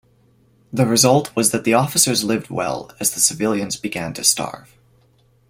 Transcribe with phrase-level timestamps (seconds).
[0.73, 4.75] The result was that the officers lived well, as the civilians began to starve.